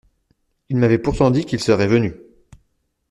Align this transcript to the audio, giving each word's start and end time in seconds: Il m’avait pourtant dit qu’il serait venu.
Il 0.69 0.77
m’avait 0.77 0.97
pourtant 0.97 1.29
dit 1.29 1.45
qu’il 1.45 1.59
serait 1.59 1.85
venu. 1.85 2.15